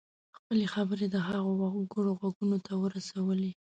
[0.37, 3.51] خپلې خبرې یې د هغو وګړو غوږونو ته ورسولې.